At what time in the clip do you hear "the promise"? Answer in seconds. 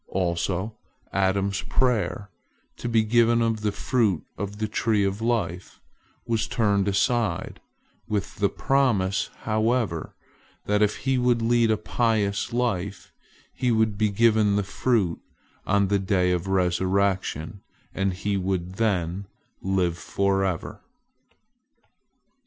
8.37-9.29